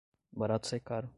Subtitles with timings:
[0.35, 1.07] O barato sai caro